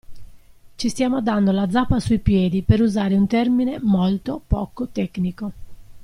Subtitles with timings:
[0.77, 5.51] Ci stiamo dando la zappa sui piedi per usare un termine molto (poco) tecnico.